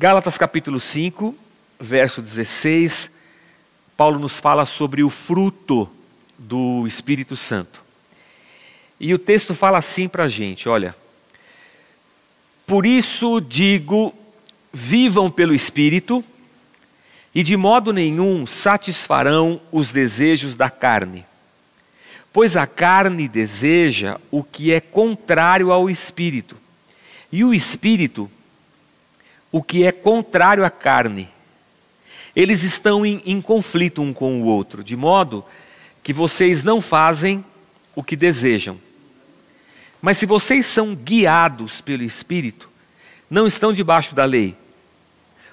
[0.00, 1.34] Gálatas capítulo 5,
[1.80, 3.10] verso 16,
[3.96, 5.90] Paulo nos fala sobre o fruto
[6.38, 7.82] do Espírito Santo.
[9.00, 10.94] E o texto fala assim para a gente: olha,
[12.64, 14.14] por isso digo,
[14.72, 16.24] vivam pelo Espírito,
[17.34, 21.26] e de modo nenhum satisfarão os desejos da carne.
[22.32, 26.56] Pois a carne deseja o que é contrário ao espírito,
[27.32, 28.30] e o espírito
[29.50, 31.28] o que é contrário à carne.
[32.34, 35.44] Eles estão em, em conflito um com o outro, de modo
[36.02, 37.44] que vocês não fazem
[37.94, 38.78] o que desejam.
[40.00, 42.70] Mas se vocês são guiados pelo Espírito,
[43.28, 44.56] não estão debaixo da lei.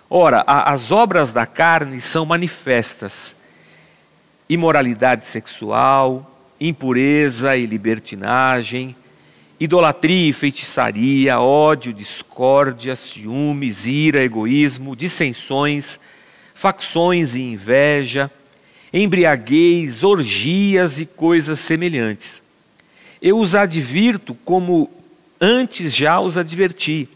[0.10, 3.36] Ora, a, as obras da carne são manifestas:
[4.48, 8.96] imoralidade sexual, impureza e libertinagem,
[9.60, 16.00] idolatria e feitiçaria, ódio, discórdia, ciúmes, ira, egoísmo, dissensões,
[16.54, 18.30] facções e inveja,
[18.92, 22.42] embriaguez, orgias e coisas semelhantes.
[23.22, 24.90] Eu os advirto como
[25.40, 27.10] antes já os adverti.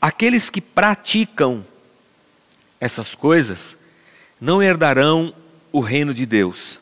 [0.00, 1.64] Aqueles que praticam
[2.80, 3.76] essas coisas
[4.40, 5.32] não herdarão
[5.70, 6.78] o reino de Deus.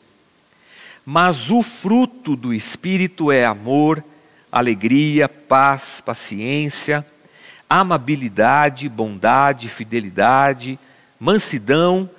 [1.05, 4.03] Mas o fruto do Espírito é amor,
[4.51, 7.05] alegria, paz, paciência,
[7.69, 10.77] amabilidade, bondade, fidelidade,
[11.19, 12.09] mansidão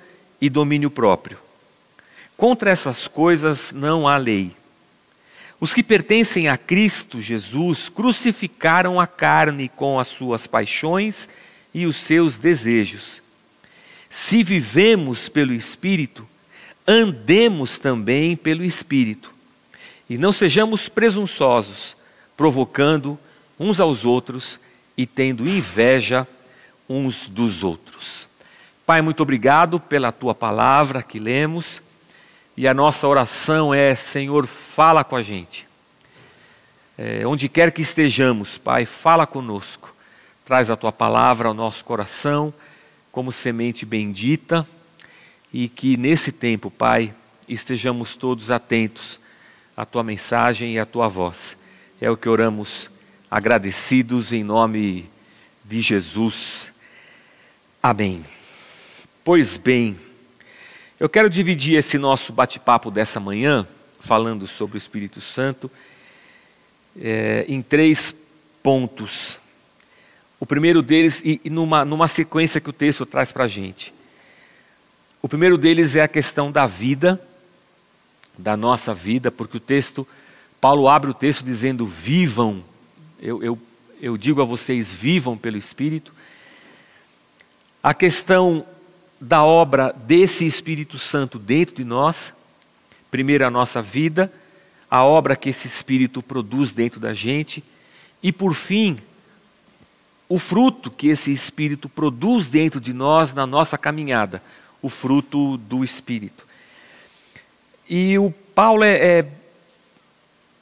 [0.41, 1.37] e domínio próprio.
[2.35, 4.55] Contra essas coisas não há lei.
[5.59, 11.29] Os que pertencem a Cristo Jesus crucificaram a carne com as suas paixões
[11.73, 13.21] e os seus desejos.
[14.09, 16.27] Se vivemos pelo Espírito,
[16.85, 19.33] andemos também pelo Espírito.
[20.09, 21.95] E não sejamos presunçosos,
[22.43, 23.17] provocando
[23.57, 24.59] uns aos outros
[24.97, 26.27] e tendo inveja
[26.89, 28.27] uns dos outros.
[28.85, 31.81] Pai, muito obrigado pela tua palavra que lemos.
[32.57, 35.65] E a nossa oração é: Senhor, fala com a gente.
[36.97, 39.95] É, onde quer que estejamos, Pai, fala conosco.
[40.43, 42.53] Traz a tua palavra ao nosso coração
[43.09, 44.67] como semente bendita
[45.53, 47.13] e que nesse tempo, Pai,
[47.47, 49.17] estejamos todos atentos
[49.77, 51.55] à tua mensagem e à tua voz.
[52.03, 52.89] É o que oramos
[53.31, 55.09] agradecidos em nome
[55.63, 56.69] de Jesus.
[57.81, 58.25] Amém.
[59.23, 59.97] Pois bem,
[60.99, 63.65] eu quero dividir esse nosso bate-papo dessa manhã,
[64.01, 65.71] falando sobre o Espírito Santo,
[67.01, 68.13] é, em três
[68.61, 69.39] pontos.
[70.41, 73.93] O primeiro deles, e, e numa, numa sequência que o texto traz para a gente.
[75.21, 77.25] O primeiro deles é a questão da vida,
[78.37, 80.05] da nossa vida, porque o texto,
[80.63, 82.63] Paulo abre o texto dizendo: vivam,
[83.19, 83.59] eu, eu,
[83.99, 86.13] eu digo a vocês, vivam pelo Espírito.
[87.83, 88.65] A questão
[89.19, 92.33] da obra desse Espírito Santo dentro de nós.
[93.11, 94.31] Primeiro, a nossa vida,
[94.89, 97.61] a obra que esse Espírito produz dentro da gente.
[98.21, 98.99] E, por fim,
[100.29, 104.41] o fruto que esse Espírito produz dentro de nós na nossa caminhada
[104.81, 106.47] o fruto do Espírito.
[107.89, 109.42] E o Paulo é, é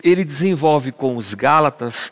[0.04, 2.12] ele desenvolve com os Gálatas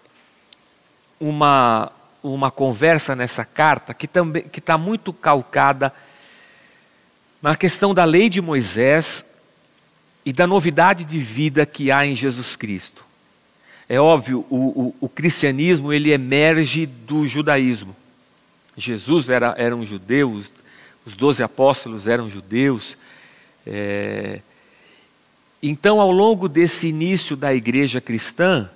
[1.20, 1.92] uma,
[2.24, 5.94] uma conversa nessa carta que também que está muito calcada
[7.42, 9.26] na questão da lei de Moisés
[10.26, 13.04] e da novidade de vida que há em Jesus Cristo.
[13.88, 17.96] É óbvio, o, o, o cristianismo ele emerge do judaísmo.
[18.78, 20.52] Jesus era, era um judeu, os,
[21.16, 22.96] doze apóstolos eram judeus.
[23.66, 24.42] É,
[25.62, 28.70] então, ao longo desse início da igreja cristã,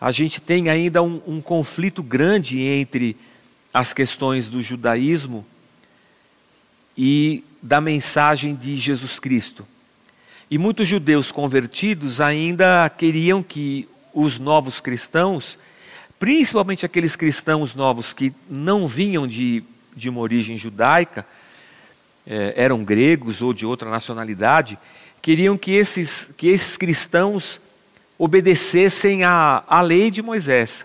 [0.00, 3.16] a gente tem ainda um, um conflito grande entre
[3.74, 5.44] as questões do judaísmo
[6.96, 9.66] e da mensagem de Jesus Cristo.
[10.50, 15.58] E muitos judeus convertidos ainda queriam que os novos cristãos,
[16.18, 19.62] principalmente aqueles cristãos novos que não vinham de,
[19.94, 21.26] de uma origem judaica,
[22.26, 24.78] eh, eram gregos ou de outra nacionalidade,
[25.22, 27.60] queriam que esses, que esses cristãos
[28.18, 30.84] obedecessem à, à lei de Moisés.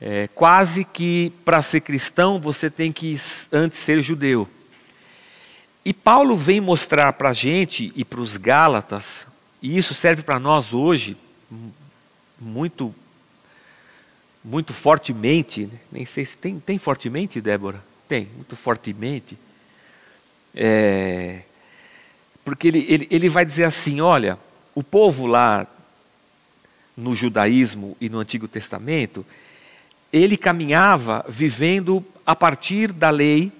[0.00, 3.16] É, quase que para ser cristão você tem que
[3.52, 4.48] antes ser judeu.
[5.84, 9.26] E Paulo vem mostrar para a gente e para os Gálatas,
[9.60, 11.16] e isso serve para nós hoje,
[12.38, 12.94] muito,
[14.44, 15.78] muito fortemente, né?
[15.90, 17.82] nem sei se tem, tem fortemente, Débora?
[18.06, 19.36] Tem, muito fortemente.
[20.54, 21.42] É,
[22.48, 24.38] porque ele, ele, ele vai dizer assim: olha,
[24.74, 25.66] o povo lá
[26.96, 29.24] no judaísmo e no Antigo Testamento,
[30.10, 33.52] ele caminhava vivendo a partir da lei,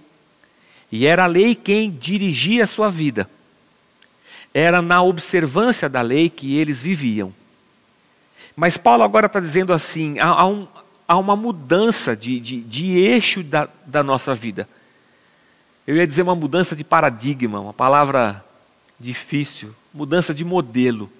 [0.90, 3.28] e era a lei quem dirigia a sua vida.
[4.54, 7.32] Era na observância da lei que eles viviam.
[8.56, 10.66] Mas Paulo agora está dizendo assim: há, há, um,
[11.06, 14.66] há uma mudança de, de, de eixo da, da nossa vida.
[15.86, 18.42] Eu ia dizer uma mudança de paradigma, uma palavra
[18.98, 21.10] difícil, mudança de modelo.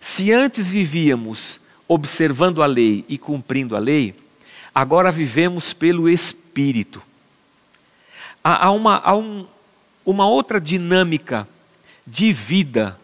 [0.00, 4.14] Se antes vivíamos observando a lei e cumprindo a lei,
[4.74, 7.02] agora vivemos pelo Espírito.
[8.44, 9.46] Há, há, uma, há um,
[10.04, 11.48] uma outra dinâmica
[12.06, 12.98] de vida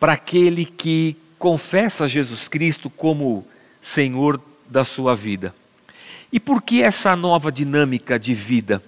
[0.00, 3.46] para aquele que confessa Jesus Cristo como
[3.80, 5.54] Senhor da sua vida.
[6.32, 8.82] E por que essa nova dinâmica de vida?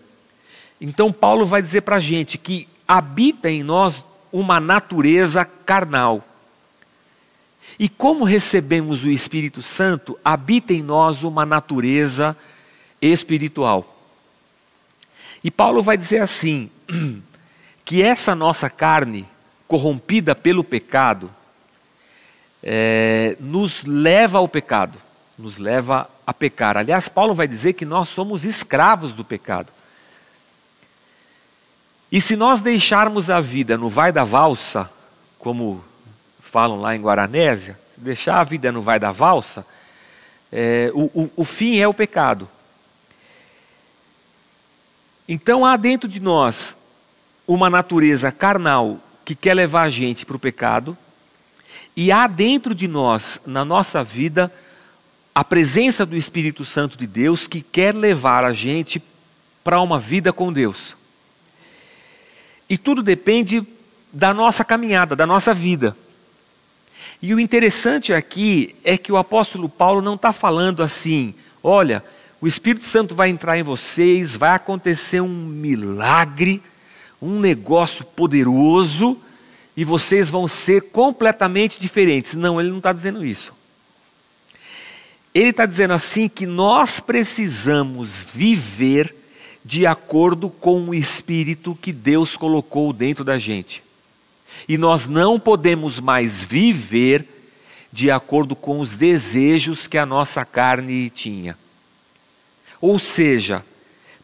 [0.80, 6.24] Então, Paulo vai dizer para a gente que habita em nós uma natureza carnal.
[7.78, 12.36] E como recebemos o Espírito Santo, habita em nós uma natureza
[13.00, 13.96] espiritual.
[15.42, 16.70] E Paulo vai dizer assim:
[17.84, 19.26] que essa nossa carne,
[19.66, 21.30] corrompida pelo pecado,
[22.62, 24.98] é, nos leva ao pecado,
[25.38, 26.76] nos leva a pecar.
[26.76, 29.72] Aliás, Paulo vai dizer que nós somos escravos do pecado.
[32.10, 34.90] E se nós deixarmos a vida no vai da valsa,
[35.38, 35.84] como
[36.40, 39.66] falam lá em Guaranésia, deixar a vida no vai da valsa,
[40.50, 42.48] é, o, o, o fim é o pecado.
[45.28, 46.74] Então há dentro de nós
[47.46, 50.96] uma natureza carnal que quer levar a gente para o pecado,
[51.94, 54.52] e há dentro de nós, na nossa vida,
[55.34, 59.02] a presença do Espírito Santo de Deus que quer levar a gente
[59.62, 60.96] para uma vida com Deus.
[62.68, 63.66] E tudo depende
[64.12, 65.96] da nossa caminhada, da nossa vida.
[67.20, 72.04] E o interessante aqui é que o apóstolo Paulo não está falando assim, olha,
[72.40, 76.62] o Espírito Santo vai entrar em vocês, vai acontecer um milagre,
[77.20, 79.18] um negócio poderoso,
[79.76, 82.34] e vocês vão ser completamente diferentes.
[82.34, 83.52] Não, ele não está dizendo isso.
[85.34, 89.14] Ele está dizendo assim que nós precisamos viver
[89.68, 93.84] de acordo com o espírito que Deus colocou dentro da gente.
[94.66, 97.28] E nós não podemos mais viver
[97.92, 101.54] de acordo com os desejos que a nossa carne tinha.
[102.80, 103.62] Ou seja,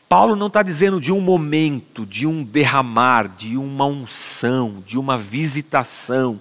[0.08, 5.18] Paulo não está dizendo de um momento, de um derramar, de uma unção, de uma
[5.18, 6.40] visitação,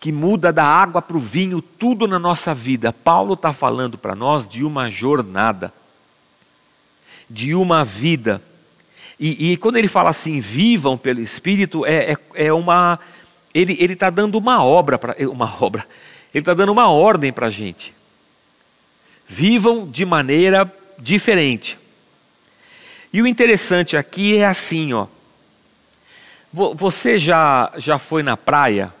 [0.00, 2.92] que muda da água para o vinho tudo na nossa vida.
[2.92, 5.72] Paulo está falando para nós de uma jornada
[7.28, 8.42] de uma vida.
[9.18, 12.98] E, e, quando ele fala assim, vivam pelo Espírito, é, é, é uma.
[13.54, 15.16] Ele está dando uma obra para.
[15.28, 15.86] Uma obra.
[16.34, 17.94] Ele está dando uma ordem para a gente.
[19.26, 21.78] Vivam de maneira diferente.
[23.12, 25.06] E o interessante aqui é assim, ó.
[26.52, 28.92] Você já, já foi na praia?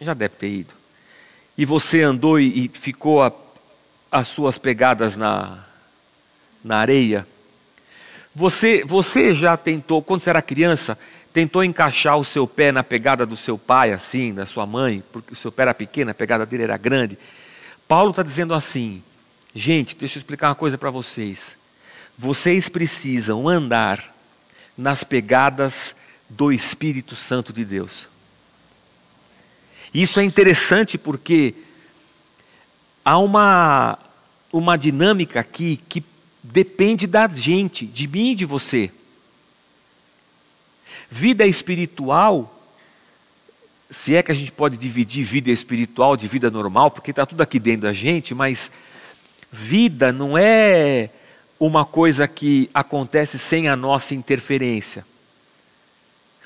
[0.00, 0.74] Já deve ter ido.
[1.56, 3.32] E você andou e, e ficou a,
[4.10, 5.64] as suas pegadas na,
[6.62, 7.26] na areia?
[8.34, 10.98] Você, você já tentou, quando você era criança,
[11.32, 15.32] tentou encaixar o seu pé na pegada do seu pai, assim, da sua mãe, porque
[15.32, 17.18] o seu pé era pequeno, a pegada dele era grande?
[17.86, 19.02] Paulo está dizendo assim,
[19.54, 21.56] gente, deixa eu explicar uma coisa para vocês.
[22.16, 24.12] Vocês precisam andar
[24.76, 25.94] nas pegadas
[26.28, 28.08] do Espírito Santo de Deus.
[29.92, 31.54] Isso é interessante porque
[33.04, 33.98] há uma,
[34.52, 36.00] uma dinâmica aqui que
[36.44, 38.90] depende da gente, de mim e de você.
[41.10, 42.62] Vida espiritual,
[43.90, 47.40] se é que a gente pode dividir vida espiritual de vida normal, porque está tudo
[47.40, 48.70] aqui dentro da gente, mas
[49.50, 51.08] vida não é
[51.58, 55.06] uma coisa que acontece sem a nossa interferência.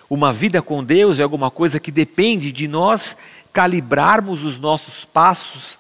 [0.09, 3.17] Uma vida com Deus é alguma coisa que depende de nós
[3.53, 5.77] calibrarmos os nossos passos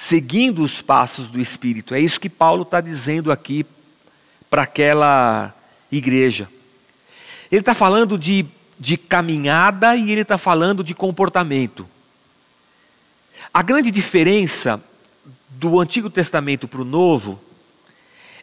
[0.00, 1.92] seguindo os passos do Espírito.
[1.92, 3.66] É isso que Paulo está dizendo aqui
[4.48, 5.52] para aquela
[5.90, 6.48] igreja.
[7.50, 8.46] Ele está falando de,
[8.78, 11.84] de caminhada e ele está falando de comportamento.
[13.52, 14.80] A grande diferença
[15.48, 17.40] do Antigo Testamento para o Novo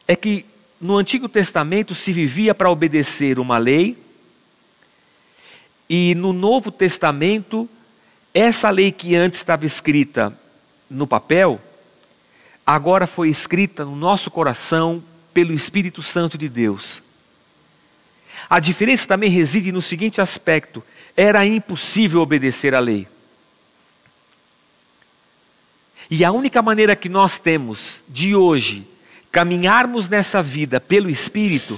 [0.06, 0.46] é que
[0.82, 3.98] no Antigo Testamento se vivia para obedecer uma lei,
[5.90, 7.70] e no Novo Testamento,
[8.34, 10.38] essa lei que antes estava escrita
[10.96, 11.60] no papel,
[12.66, 17.02] agora foi escrita no nosso coração pelo Espírito Santo de Deus.
[18.50, 20.84] A diferença também reside no seguinte aspecto:
[21.16, 23.08] era impossível obedecer à lei.
[26.10, 28.88] E a única maneira que nós temos de hoje
[29.36, 31.78] Caminharmos nessa vida pelo Espírito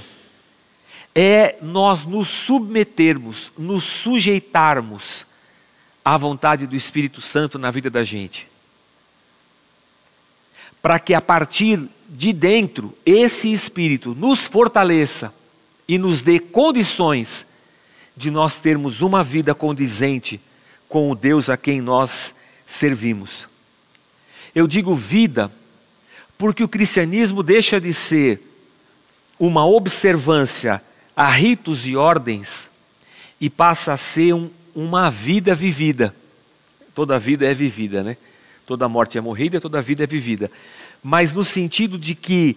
[1.12, 5.26] é nós nos submetermos, nos sujeitarmos
[6.04, 8.46] à vontade do Espírito Santo na vida da gente.
[10.80, 15.32] Para que a partir de dentro esse Espírito nos fortaleça
[15.86, 17.46] e nos dê condições
[18.16, 20.40] de nós termos uma vida condizente
[20.88, 22.34] com o Deus a quem nós
[22.66, 23.46] servimos.
[24.54, 25.52] Eu digo vida
[26.36, 28.40] porque o cristianismo deixa de ser
[29.38, 30.82] uma observância
[31.14, 32.68] a ritos e ordens
[33.40, 36.14] e passa a ser um, uma vida vivida.
[36.94, 38.16] Toda vida é vivida, né?
[38.68, 40.50] Toda morte é morrida, toda vida é vivida.
[41.02, 42.54] Mas no sentido de que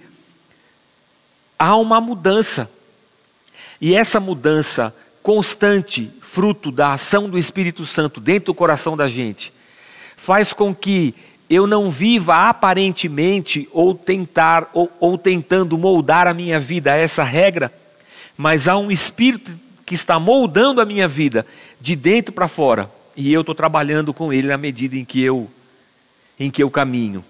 [1.58, 2.70] há uma mudança.
[3.80, 9.53] E essa mudança constante, fruto da ação do Espírito Santo dentro do coração da gente,
[10.18, 11.15] faz com que
[11.50, 17.24] eu não viva aparentemente ou tentar ou, ou tentando moldar a minha vida a essa
[17.24, 17.74] regra,
[18.36, 21.46] mas há um espírito que está moldando a minha vida
[21.80, 25.50] de dentro para fora, e eu estou trabalhando com ele na medida em que eu
[26.42, 27.24] em que eu caminho.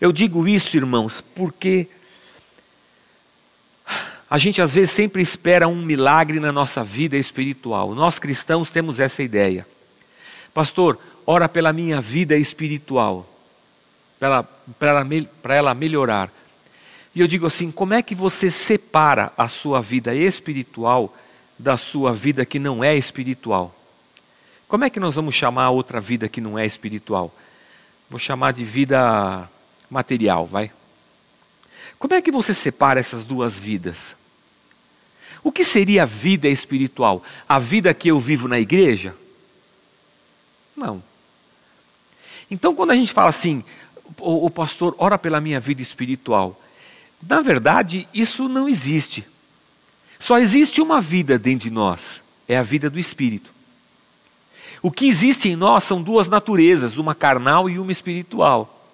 [0.00, 1.86] Eu digo isso, irmãos, porque
[4.28, 7.94] a gente às vezes sempre espera um milagre na nossa vida espiritual.
[7.94, 9.64] Nós cristãos temos essa ideia.
[10.52, 13.28] Pastor, ora pela minha vida espiritual,
[14.18, 14.44] para
[14.80, 15.08] ela,
[15.44, 16.32] ela, melhorar.
[17.14, 21.16] E eu digo assim: como é que você separa a sua vida espiritual
[21.56, 23.72] da sua vida que não é espiritual?
[24.66, 27.32] Como é que nós vamos chamar a outra vida que não é espiritual?
[28.10, 29.48] Vou chamar de vida
[29.88, 30.72] material, vai.
[31.96, 34.16] Como é que você separa essas duas vidas?
[35.44, 37.22] O que seria a vida espiritual?
[37.48, 39.14] A vida que eu vivo na igreja?
[40.76, 41.02] Não.
[42.50, 43.62] Então, quando a gente fala assim,
[44.18, 46.60] o, o pastor ora pela minha vida espiritual,
[47.22, 49.24] na verdade, isso não existe.
[50.18, 53.59] Só existe uma vida dentro de nós, é a vida do Espírito.
[54.82, 58.88] O que existe em nós são duas naturezas, uma carnal e uma espiritual.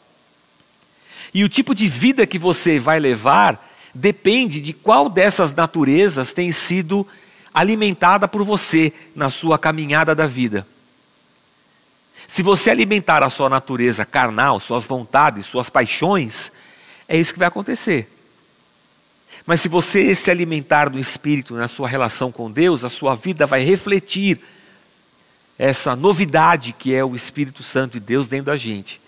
[1.32, 3.62] E o tipo de vida que você vai levar
[3.94, 7.06] depende de qual dessas naturezas tem sido
[7.52, 10.66] alimentada por você na sua caminhada da vida.
[12.28, 16.50] Se você alimentar a sua natureza carnal, suas vontades, suas paixões,
[17.08, 18.10] é isso que vai acontecer.
[19.46, 23.46] Mas se você se alimentar do Espírito na sua relação com Deus, a sua vida
[23.46, 24.40] vai refletir
[25.58, 29.00] essa novidade que é o Espírito Santo de Deus dentro da gente.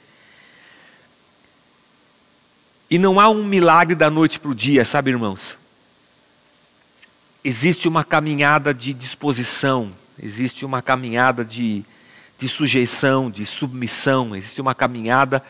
[2.90, 5.58] E não há um milagre da noite para o dia, sabe, irmãos?
[7.44, 11.84] Existe uma caminhada de disposição, existe uma caminhada de,
[12.38, 15.42] de sujeição, de submissão, existe uma caminhada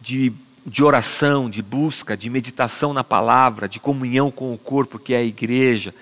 [0.00, 0.32] de
[0.66, 5.18] de oração, de busca, de meditação na palavra, de comunhão com o corpo que é
[5.18, 5.94] a igreja.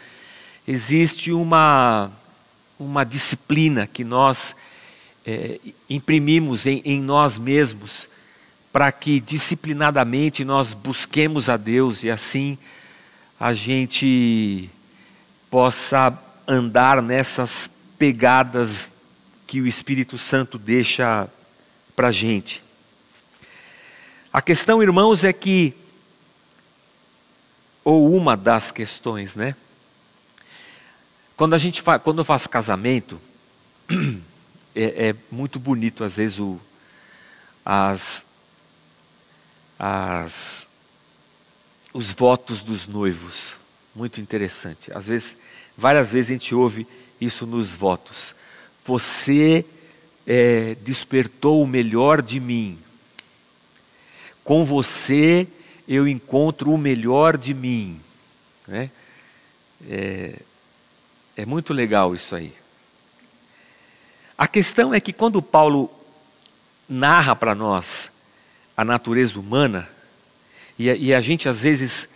[0.67, 2.11] Existe uma,
[2.85, 4.55] uma disciplina que nós
[5.25, 5.59] é,
[5.89, 8.09] imprimimos em, em nós mesmos
[8.73, 12.59] para que disciplinadamente nós busquemos a Deus e assim
[13.39, 14.71] a gente
[15.51, 18.91] possa andar nessas pegadas
[19.47, 21.29] que o Espírito Santo deixa
[21.95, 22.62] para a gente.
[24.33, 25.75] A questão, irmãos, é que,
[27.85, 29.55] ou uma das questões, né?
[31.43, 33.21] Quando a gente fa, quando eu faço casamento,
[34.77, 36.57] é, é, muito bonito às vezes o,
[37.65, 38.25] as,
[39.77, 40.69] as,
[41.93, 43.57] os votos dos noivos,
[43.93, 44.93] muito interessante.
[44.93, 45.37] Às vezes,
[45.77, 46.87] várias vezes a gente ouve
[47.21, 48.37] isso nos votos.
[48.87, 49.65] Você
[50.25, 52.79] é, despertou o melhor de mim.
[54.45, 55.49] Com você
[55.89, 58.01] eu encontro o melhor de mim.
[58.69, 58.93] Né?
[59.91, 60.39] É,
[61.37, 62.55] é muito legal isso aí.
[64.37, 65.91] A questão é que quando Paulo
[66.89, 68.11] narra para nós
[68.77, 69.89] a natureza humana,
[70.79, 72.09] e a, e a gente às vezes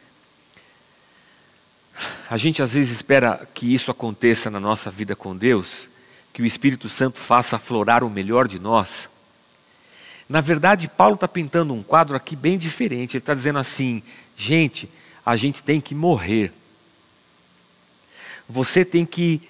[2.29, 5.89] a gente às vezes espera que isso aconteça na nossa vida com Deus,
[6.33, 9.09] que o Espírito Santo faça aflorar o melhor de nós.
[10.29, 13.17] Na verdade, Paulo está pintando um quadro aqui bem diferente.
[13.17, 14.03] Ele está dizendo assim:
[14.37, 14.91] gente,
[15.25, 16.53] a gente tem que morrer.
[18.49, 19.41] Você tem que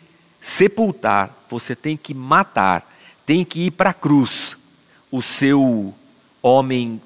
[0.41, 4.57] sepultar, você tem que matar, tem que ir para a cruz
[5.11, 5.95] o seu
[6.43, 7.01] homem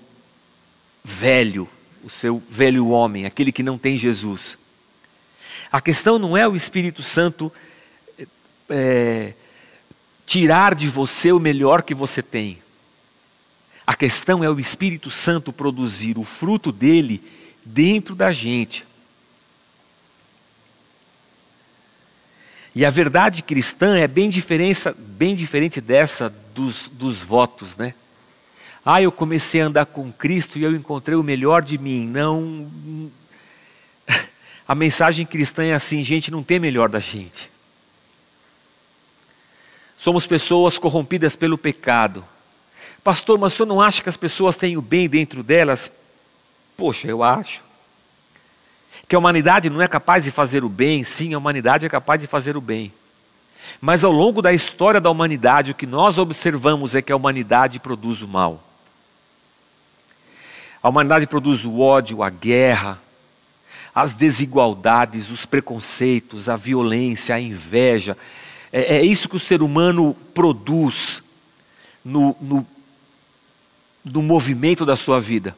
[1.02, 1.68] velho,
[2.04, 4.58] o seu velho homem, aquele que não tem Jesus.
[5.72, 7.52] A questão não é o Espírito Santo
[8.68, 9.34] é,
[10.26, 12.58] tirar de você o melhor que você tem.
[13.86, 17.22] A questão é o Espírito Santo produzir o fruto dele
[17.64, 18.84] dentro da gente.
[22.74, 24.30] E a verdade cristã é bem,
[24.96, 27.94] bem diferente dessa dos, dos votos, né?
[28.84, 32.06] Ah, eu comecei a andar com Cristo e eu encontrei o melhor de mim.
[32.06, 32.70] Não.
[34.66, 37.50] A mensagem cristã é assim: gente, não tem melhor da gente.
[39.98, 42.24] Somos pessoas corrompidas pelo pecado.
[43.04, 45.90] Pastor, mas o senhor não acha que as pessoas têm o bem dentro delas?
[46.76, 47.60] Poxa, eu acho.
[49.10, 52.20] Que a humanidade não é capaz de fazer o bem, sim, a humanidade é capaz
[52.20, 52.92] de fazer o bem.
[53.80, 57.80] Mas ao longo da história da humanidade, o que nós observamos é que a humanidade
[57.80, 58.62] produz o mal.
[60.80, 63.00] A humanidade produz o ódio, a guerra,
[63.92, 68.16] as desigualdades, os preconceitos, a violência, a inveja.
[68.72, 71.20] É, é isso que o ser humano produz
[72.04, 72.64] no, no,
[74.04, 75.56] no movimento da sua vida.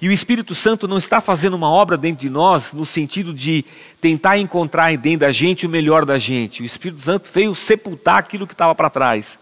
[0.00, 3.64] E o Espírito Santo não está fazendo uma obra dentro de nós no sentido de
[4.00, 6.62] tentar encontrar dentro da gente o melhor da gente.
[6.62, 9.38] O Espírito Santo veio sepultar aquilo que estava para trás.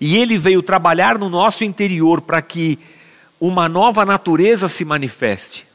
[0.00, 2.78] E ele veio trabalhar no nosso interior para que
[3.38, 5.66] uma nova natureza se manifeste.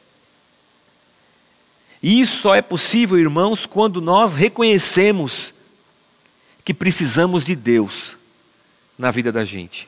[2.01, 5.53] E isso só é possível, irmãos, quando nós reconhecemos
[6.65, 8.15] que precisamos de Deus
[8.97, 9.87] na vida da gente.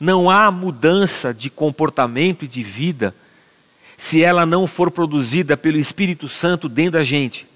[0.00, 3.14] Não há mudança de comportamento e de vida
[3.98, 7.46] se ela não for produzida pelo Espírito Santo dentro da gente.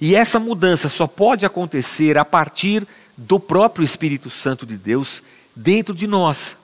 [0.00, 5.22] E essa mudança só pode acontecer a partir do próprio Espírito Santo de Deus
[5.54, 6.56] dentro de nós.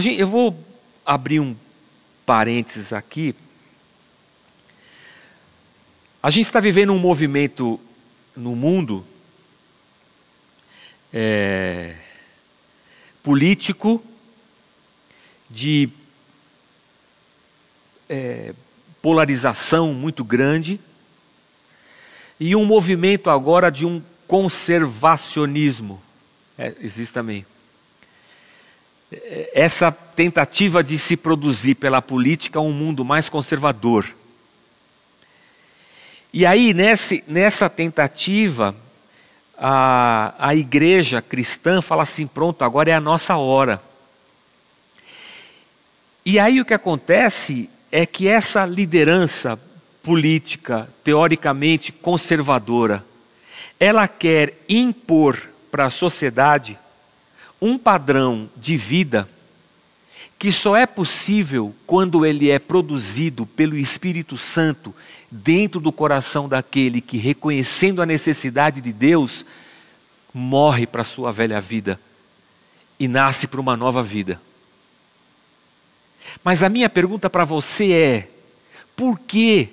[0.00, 0.58] Gente, eu vou
[1.06, 1.54] abrir um
[2.26, 3.34] parênteses aqui.
[6.20, 7.78] A gente está vivendo um movimento
[8.36, 9.06] no mundo
[11.16, 11.94] é,
[13.22, 14.02] político
[15.48, 15.88] de
[18.08, 18.52] é,
[19.00, 20.80] polarização muito grande
[22.40, 26.02] e um movimento agora de um conservacionismo.
[26.58, 27.46] É, existe também.
[29.12, 34.12] É, essa tentativa de se produzir pela política um mundo mais conservador.
[36.32, 38.74] E aí, nesse, nessa tentativa,
[39.58, 43.82] a, a igreja cristã fala assim: pronto, agora é a nossa hora.
[46.24, 49.58] E aí o que acontece é que essa liderança
[50.02, 53.04] política, teoricamente conservadora,
[53.78, 56.78] ela quer impor para a sociedade
[57.60, 59.28] um padrão de vida
[60.38, 64.94] que só é possível quando ele é produzido pelo Espírito Santo
[65.36, 69.44] dentro do coração daquele que, reconhecendo a necessidade de Deus,
[70.32, 71.98] morre para a sua velha vida
[73.00, 74.40] e nasce para uma nova vida.
[76.44, 78.30] Mas a minha pergunta para você é:
[78.94, 79.70] por que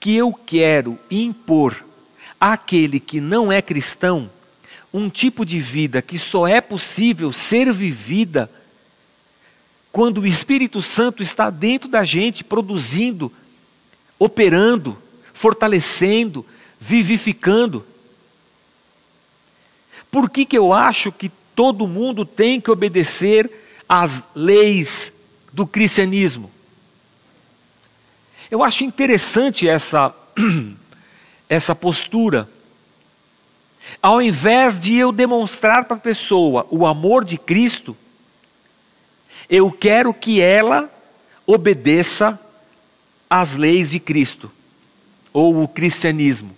[0.00, 1.84] que eu quero impor
[2.40, 4.30] àquele que não é cristão
[4.92, 8.50] um tipo de vida que só é possível ser vivida
[9.92, 13.30] quando o Espírito Santo está dentro da gente, produzindo,
[14.18, 14.96] operando,
[15.32, 16.44] fortalecendo,
[16.80, 17.84] vivificando.
[20.10, 23.50] Por que, que eu acho que todo mundo tem que obedecer
[23.88, 25.12] às leis
[25.52, 26.50] do cristianismo?
[28.50, 30.14] Eu acho interessante essa,
[31.48, 32.48] essa postura.
[34.00, 37.96] Ao invés de eu demonstrar para a pessoa o amor de Cristo,
[39.48, 40.90] eu quero que ela
[41.46, 42.38] obedeça
[43.28, 44.50] às leis de Cristo,
[45.32, 46.56] ou o cristianismo.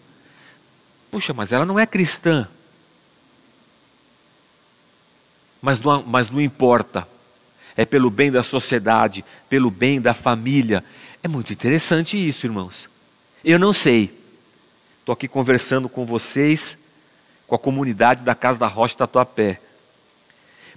[1.11, 2.49] Puxa, mas ela não é cristã.
[5.61, 7.07] Mas não, mas não importa.
[7.77, 10.85] É pelo bem da sociedade, pelo bem da família.
[11.23, 12.89] É muito interessante isso, irmãos.
[13.45, 14.17] Eu não sei.
[15.01, 16.77] Estou aqui conversando com vocês
[17.47, 19.61] com a comunidade da Casa da Rocha Tatuapé.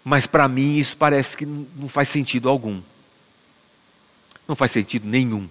[0.04, 2.82] Mas para mim isso parece que não faz sentido algum.
[4.48, 5.48] Não faz sentido nenhum.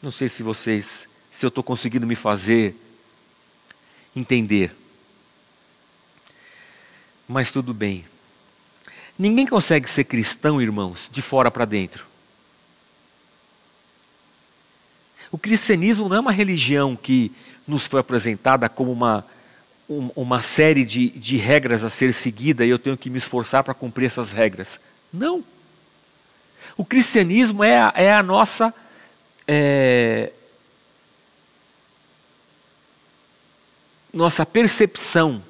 [0.00, 2.74] Não sei se vocês, se eu estou conseguindo me fazer
[4.14, 4.74] entender.
[7.26, 8.04] Mas tudo bem.
[9.18, 12.06] Ninguém consegue ser cristão, irmãos, de fora para dentro.
[15.30, 17.32] O cristianismo não é uma religião que
[17.66, 19.26] nos foi apresentada como uma,
[19.90, 23.62] um, uma série de, de regras a ser seguida e eu tenho que me esforçar
[23.62, 24.80] para cumprir essas regras.
[25.12, 25.44] Não.
[26.76, 28.72] O cristianismo é é a nossa.
[29.50, 30.30] É,
[34.12, 35.42] nossa percepção.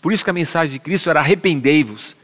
[0.00, 2.16] Por isso que a mensagem de Cristo era arrependei-vos.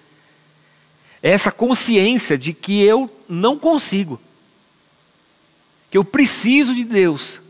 [1.23, 4.21] É essa consciência de que eu não consigo,
[5.91, 7.41] que eu preciso de Deus,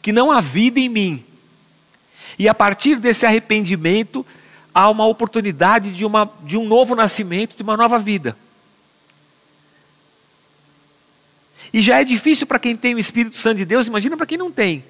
[0.00, 1.24] que não há vida em mim.
[2.38, 4.24] E a partir desse arrependimento,
[4.72, 8.36] há uma oportunidade de, uma, de um novo nascimento, de uma nova vida.
[11.72, 14.38] E já é difícil para quem tem o Espírito Santo de Deus, imagina para quem
[14.38, 14.84] não tem.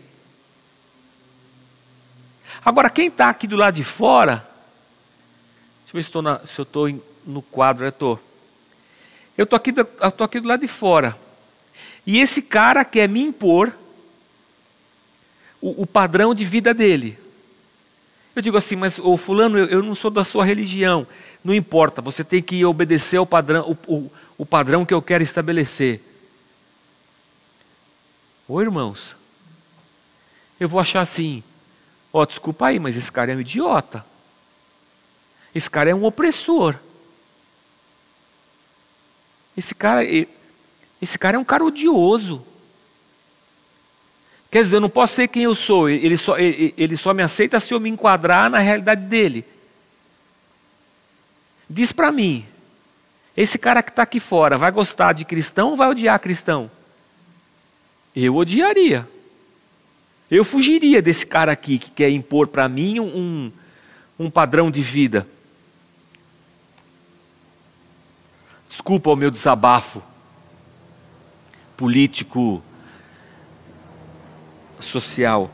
[2.65, 4.47] Agora, quem está aqui do lado de fora,
[5.85, 8.21] deixa eu ver se, na, se eu estou no quadro, eu estou.
[9.39, 11.17] Eu estou aqui, estou aqui do lado de fora.
[12.07, 13.73] E esse cara quer me impor
[15.61, 17.19] o, o padrão de vida dele.
[18.35, 21.07] Eu digo assim, mas o fulano, eu, eu, não sou da sua religião.
[21.43, 25.25] Não importa, você tem que obedecer ao padrão, o, o, o padrão que eu quero
[25.25, 26.01] estabelecer.
[28.49, 29.17] Ô irmãos,
[30.61, 31.43] eu vou achar assim,
[32.13, 34.05] ó, desculpa aí, mas esse cara é um idiota.
[35.55, 36.77] Esse cara é um opressor.
[39.57, 40.03] Esse cara,
[41.01, 42.47] esse cara é um cara odioso.
[44.51, 47.23] Quer dizer, eu não posso ser quem eu sou, ele só, ele, ele só me
[47.23, 49.45] aceita se eu me enquadrar na realidade dele.
[51.69, 52.47] Diz para mim,
[53.37, 56.71] esse cara que está aqui fora vai gostar de cristão ou vai odiar cristão?
[58.17, 59.07] Eu odiaria.
[60.31, 63.53] Eu fugiria desse cara aqui que quer impor para mim um,
[64.19, 65.29] um padrão de vida.
[68.71, 70.03] Desculpa o meu desabafo
[71.77, 72.63] político,
[74.81, 75.51] social.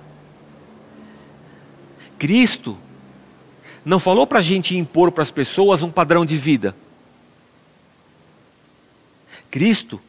[2.16, 2.78] Cristo
[3.84, 6.76] não falou para a gente impor para as pessoas um padrão de vida.
[9.50, 10.00] Cristo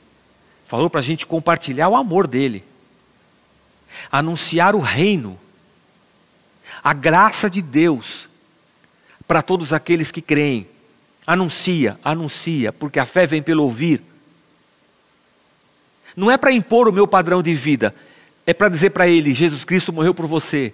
[0.74, 2.64] falou para a gente compartilhar o amor dele,
[4.12, 5.40] anunciar o reino,
[6.84, 8.28] a graça de Deus
[9.28, 10.68] para todos aqueles que creem.
[11.28, 14.02] Anuncia, anuncia, porque a fé vem pelo ouvir.
[16.16, 17.94] Não é para impor o meu padrão de vida,
[18.44, 20.74] é para dizer para ele: Jesus Cristo morreu por você.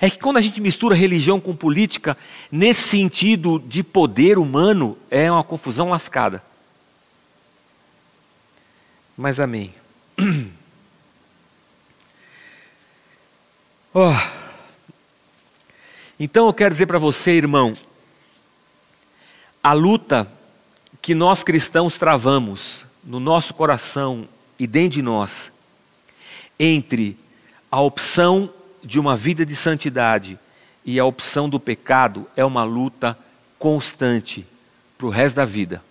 [0.00, 2.16] É que quando a gente mistura religião com política,
[2.52, 6.49] nesse sentido de poder humano, é uma confusão lascada.
[9.20, 9.72] Mas amém.
[13.92, 14.14] Oh.
[16.16, 17.76] Então eu quero dizer para você, irmão,
[19.60, 20.30] a luta
[21.02, 25.50] que nós cristãos travamos no nosso coração e dentro de nós,
[26.56, 27.18] entre
[27.68, 30.38] a opção de uma vida de santidade
[30.84, 33.18] e a opção do pecado, é uma luta
[33.58, 34.46] constante
[34.96, 35.82] para o resto da vida.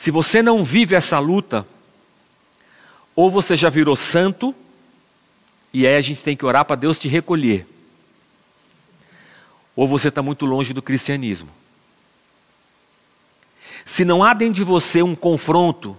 [0.00, 1.66] Se você não vive essa luta,
[3.14, 4.54] ou você já virou santo,
[5.74, 7.66] e aí a gente tem que orar para Deus te recolher,
[9.76, 11.50] ou você está muito longe do cristianismo.
[13.84, 15.94] Se não há dentro de você um confronto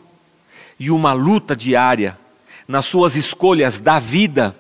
[0.80, 2.18] e uma luta diária
[2.68, 4.58] nas suas escolhas da vida,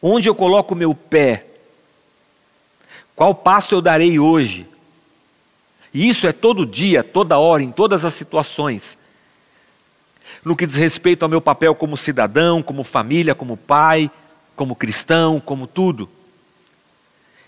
[0.00, 1.46] onde eu coloco meu pé,
[3.14, 4.66] qual passo eu darei hoje,
[5.94, 8.98] e isso é todo dia, toda hora, em todas as situações.
[10.44, 14.10] No que diz respeito ao meu papel como cidadão, como família, como pai,
[14.56, 16.08] como cristão, como tudo.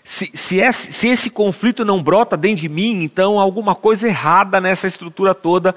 [0.01, 4.07] Se, se, esse, se esse conflito não brota dentro de mim, então há alguma coisa
[4.07, 5.75] errada nessa estrutura toda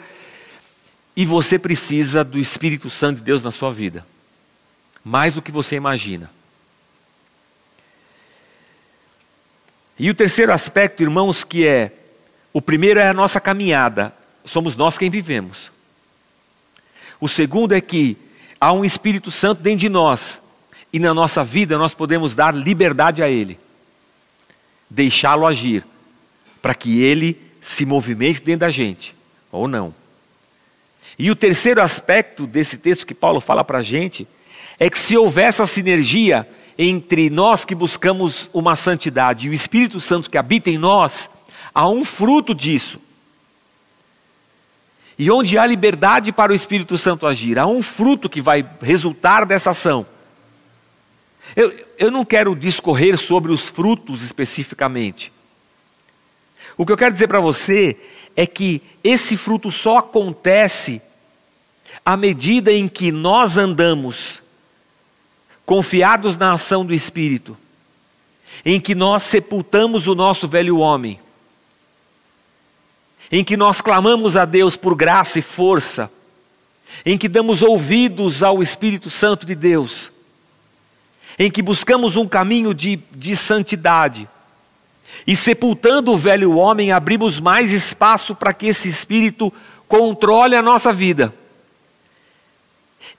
[1.16, 4.06] e você precisa do Espírito Santo de Deus na sua vida.
[5.04, 6.30] Mais do que você imagina.
[9.98, 11.92] E o terceiro aspecto, irmãos, que é
[12.52, 15.70] o primeiro é a nossa caminhada, somos nós quem vivemos.
[17.20, 18.16] O segundo é que
[18.60, 20.40] há um Espírito Santo dentro de nós.
[20.92, 23.58] E na nossa vida nós podemos dar liberdade a Ele.
[24.88, 25.84] Deixá-lo agir,
[26.60, 29.14] para que ele se movimente dentro da gente,
[29.52, 29.94] ou não.
[31.18, 34.26] E o terceiro aspecto desse texto que Paulo fala para a gente
[34.78, 40.00] é que se houver essa sinergia entre nós que buscamos uma santidade e o Espírito
[40.00, 41.28] Santo que habita em nós,
[41.74, 43.00] há um fruto disso.
[45.18, 49.44] E onde há liberdade para o Espírito Santo agir, há um fruto que vai resultar
[49.44, 50.06] dessa ação.
[51.54, 55.33] Eu, eu não quero discorrer sobre os frutos especificamente.
[56.76, 57.98] O que eu quero dizer para você
[58.35, 61.02] é que esse fruto só acontece
[62.04, 64.40] à medida em que nós andamos
[65.66, 67.56] confiados na ação do Espírito,
[68.64, 71.20] em que nós sepultamos o nosso velho homem,
[73.30, 76.10] em que nós clamamos a Deus por graça e força,
[77.04, 80.10] em que damos ouvidos ao Espírito Santo de Deus,
[81.38, 84.28] em que buscamos um caminho de, de santidade,
[85.26, 89.52] e sepultando o velho homem, abrimos mais espaço para que esse Espírito
[89.86, 91.32] controle a nossa vida.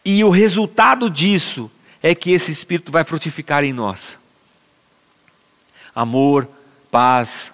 [0.04, 1.70] E o resultado disso
[2.02, 4.18] é que esse Espírito vai frutificar em nós.
[5.94, 6.48] Amor,
[6.90, 7.52] paz,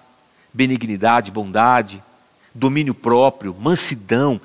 [0.52, 2.02] benignidade, bondade,
[2.58, 4.40] domínio próprio, mansidão.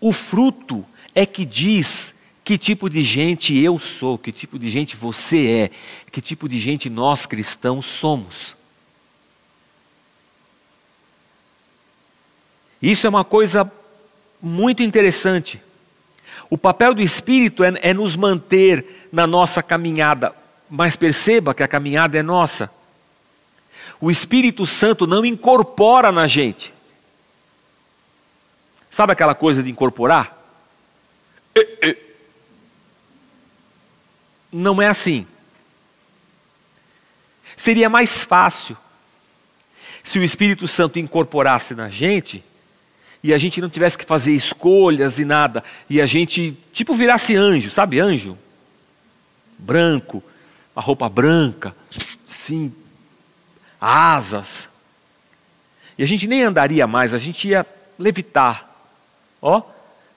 [0.00, 4.96] O fruto é que diz que tipo de gente eu sou, que tipo de gente
[4.96, 5.70] você é,
[6.10, 8.56] que tipo de gente nós cristãos somos.
[12.80, 13.70] Isso é uma coisa
[14.40, 15.60] muito interessante.
[16.48, 20.34] O papel do Espírito é, é nos manter na nossa caminhada,
[20.68, 22.70] mas perceba que a caminhada é nossa.
[24.00, 26.72] O Espírito Santo não incorpora na gente.
[28.90, 30.36] Sabe aquela coisa de incorporar?
[34.52, 35.26] Não é assim.
[37.56, 38.76] Seria mais fácil
[40.02, 42.42] se o Espírito Santo incorporasse na gente
[43.22, 47.36] e a gente não tivesse que fazer escolhas e nada, e a gente, tipo, virasse
[47.36, 48.36] anjo, sabe, anjo?
[49.58, 50.22] Branco,
[50.74, 51.76] a roupa branca,
[52.26, 52.74] sim,
[53.78, 54.68] asas.
[55.98, 57.66] E a gente nem andaria mais, a gente ia
[57.98, 58.69] levitar,
[59.40, 59.62] ó,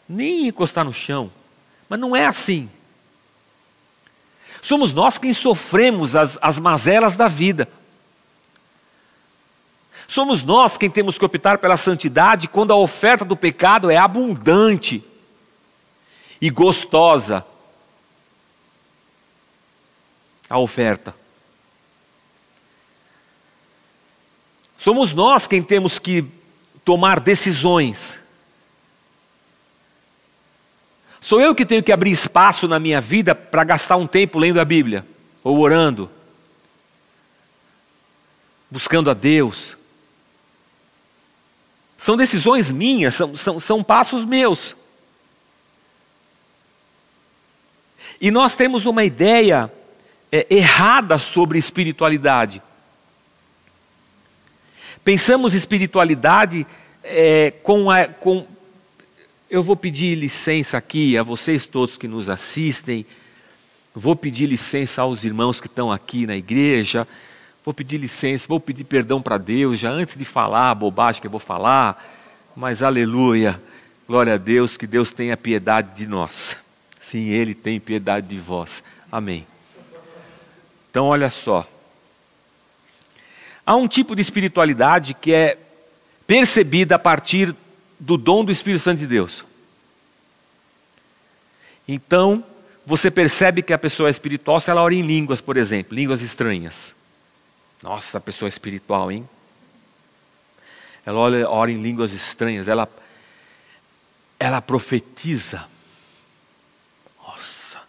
[0.08, 1.32] nem encostar no chão.
[1.90, 2.70] Mas não é assim.
[4.62, 7.68] Somos nós quem sofremos as, as mazelas da vida.
[10.08, 15.04] Somos nós quem temos que optar pela santidade quando a oferta do pecado é abundante
[16.40, 17.46] e gostosa.
[20.50, 21.16] A oferta.
[24.78, 26.26] Somos nós quem temos que
[26.86, 28.18] tomar decisões.
[31.24, 34.60] Sou eu que tenho que abrir espaço na minha vida para gastar um tempo lendo
[34.60, 35.08] a Bíblia,
[35.42, 36.12] ou orando,
[38.70, 39.78] buscando a Deus.
[41.98, 44.76] São decisões minhas, são, são, são passos meus.
[48.20, 49.72] E nós temos uma ideia
[50.30, 52.62] é, errada sobre espiritualidade.
[55.06, 56.68] Pensamos espiritualidade
[57.02, 58.46] é, com, a, com.
[59.54, 63.06] Eu vou pedir licença aqui a vocês todos que nos assistem,
[63.94, 67.08] vou pedir licença aos irmãos que estão aqui na igreja
[67.64, 71.28] vou pedir licença, vou pedir perdão para Deus, já antes de falar a bobagem que
[71.28, 72.04] eu vou falar,
[72.56, 73.62] mas aleluia,
[74.08, 76.58] glória a Deus, que Deus tenha piedade de nós.
[77.00, 78.84] Sim, Ele tem piedade de vós.
[79.12, 79.46] Amém.
[80.90, 81.68] Então, olha só.
[83.66, 85.58] Há um tipo de espiritualidade que é
[86.28, 87.56] percebida a partir
[88.04, 89.46] do dom do Espírito Santo de Deus.
[91.88, 92.44] Então,
[92.86, 96.22] você percebe que a pessoa é espiritual se ela ora em línguas, por exemplo, línguas
[96.22, 96.94] estranhas.
[97.82, 99.28] Nossa, essa pessoa é espiritual, hein?
[101.06, 102.90] Ela olha, ora em línguas estranhas, ela,
[104.38, 105.66] ela profetiza.
[107.26, 107.80] Nossa,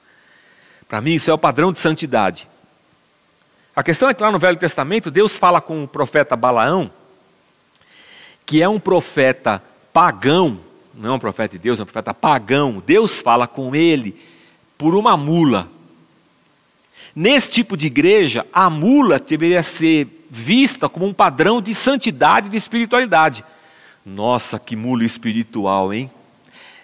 [0.89, 2.49] para mim isso é o padrão de santidade.
[3.75, 6.89] A questão é que lá no Velho Testamento, Deus fala com o profeta Balaão,
[8.47, 9.61] que é um profeta
[9.95, 10.59] pagão,
[10.93, 12.83] não é um profeta de Deus, é um profeta pagão.
[12.85, 14.21] Deus fala com ele
[14.77, 15.69] por uma mula.
[17.15, 22.51] Nesse tipo de igreja, a mula deveria ser vista como um padrão de santidade e
[22.51, 23.45] de espiritualidade.
[24.05, 26.11] Nossa, que mula espiritual, hein?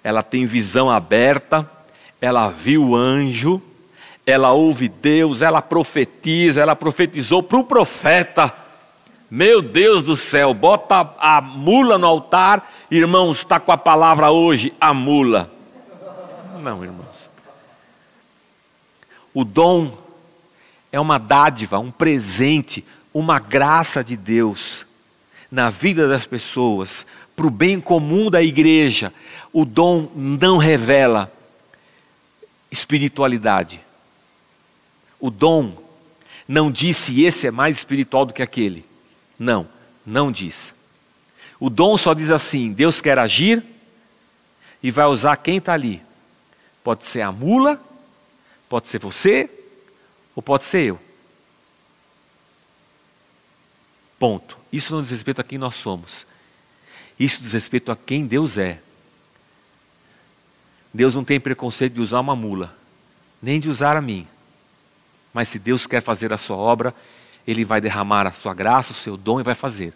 [0.05, 1.69] Ela tem visão aberta,
[2.21, 3.61] ela viu o anjo,
[4.25, 8.55] ela ouve Deus, ela profetiza, ela profetizou para o profeta.
[9.31, 14.75] Meu Deus do céu, bota a mula no altar, irmãos, está com a palavra hoje,
[14.81, 15.49] a mula.
[16.61, 17.31] Não, irmãos.
[19.33, 19.97] O dom
[20.91, 24.85] é uma dádiva, um presente, uma graça de Deus
[25.49, 29.13] na vida das pessoas, para o bem comum da igreja.
[29.53, 31.33] O dom não revela
[32.69, 33.81] espiritualidade.
[35.21, 35.73] O dom
[36.49, 38.90] não diz se esse é mais espiritual do que aquele.
[39.41, 39.67] Não,
[40.05, 40.75] não diz.
[41.59, 43.65] O dom só diz assim: Deus quer agir
[44.83, 46.03] e vai usar quem está ali.
[46.85, 47.83] Pode ser a mula,
[48.69, 49.49] pode ser você,
[50.37, 51.01] ou pode ser eu.
[54.19, 54.59] Ponto.
[54.71, 56.27] Isso não diz respeito a quem nós somos.
[57.19, 58.79] Isso diz respeito a quem Deus é.
[60.93, 62.77] Deus não tem preconceito de usar uma mula,
[63.41, 64.29] nem de usar a mim.
[65.33, 66.95] Mas se Deus quer fazer a sua obra,
[67.47, 69.95] Ele vai derramar a sua graça, o seu dom e vai fazer.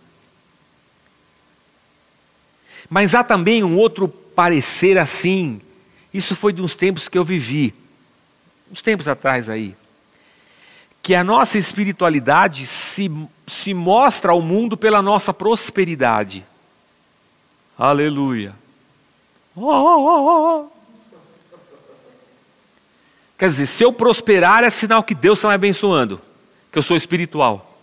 [2.88, 5.61] Mas há também um outro parecer assim,
[6.12, 7.74] Isso foi de uns tempos que eu vivi,
[8.70, 9.74] uns tempos atrás aí.
[11.02, 13.11] Que a nossa espiritualidade se,
[13.46, 16.44] se mostra ao mundo pela nossa prosperidade.
[17.76, 18.54] Aleluia.
[19.57, 20.74] Oh, oh, oh,
[23.37, 26.20] Quer dizer, se eu prosperar é sinal que Deus está me abençoando,
[26.74, 27.78] que eu sou espiritual.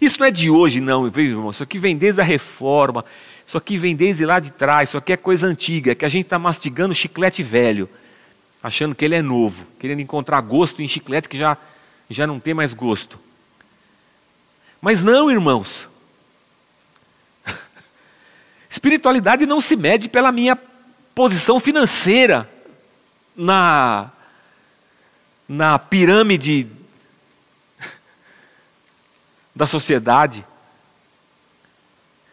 [0.00, 1.50] Isso não é de hoje, não, viu, irmão?
[1.50, 3.04] Isso aqui vem desde a reforma,
[3.44, 6.08] isso aqui vem desde lá de trás, isso aqui é coisa antiga, é que a
[6.08, 7.88] gente está mastigando chiclete velho,
[8.62, 11.58] achando que ele é novo, querendo encontrar gosto em chiclete que já,
[12.08, 13.18] já não tem mais gosto.
[14.80, 15.88] Mas não, irmãos.
[18.70, 20.56] Espiritualidade não se mede pela minha
[21.16, 22.48] posição financeira
[23.34, 24.12] na,
[25.48, 26.68] na pirâmide
[29.54, 30.44] da sociedade.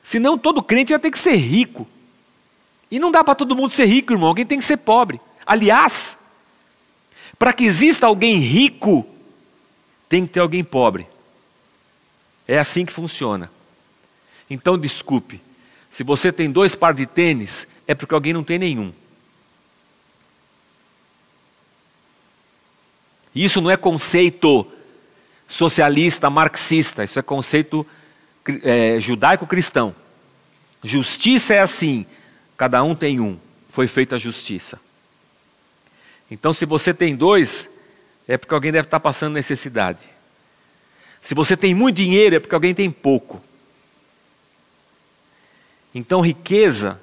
[0.04, 1.88] Senão todo crente ia ter que ser rico.
[2.90, 4.30] E não dá para todo mundo ser rico, irmão.
[4.30, 5.22] Alguém tem que ser pobre.
[5.46, 6.18] Aliás,
[7.38, 9.06] para que exista alguém rico,
[10.10, 11.08] tem que ter alguém pobre.
[12.48, 13.52] É assim que funciona.
[14.50, 15.40] Então, desculpe,
[15.90, 18.94] se você tem dois pares de tênis, é porque alguém não tem nenhum.
[23.34, 24.70] Isso não é conceito
[25.52, 27.86] socialista, marxista, isso é conceito
[28.64, 29.94] é, judaico-cristão.
[30.82, 32.06] Justiça é assim,
[32.58, 33.38] cada um tem um,
[33.70, 34.80] foi feita a justiça.
[36.30, 37.70] Então, se você tem dois,
[38.28, 40.06] é porque alguém deve estar passando necessidade.
[41.22, 43.44] Se você tem muito dinheiro, é porque alguém tem pouco.
[45.94, 47.00] Então, riqueza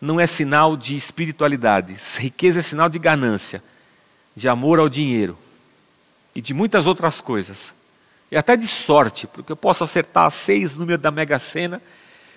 [0.00, 3.62] não é sinal de espiritualidade, riqueza é sinal de ganância,
[4.34, 5.38] de amor ao dinheiro
[6.34, 7.72] e de muitas outras coisas.
[8.32, 11.82] E até de sorte, porque eu posso acertar seis números da Mega Sena,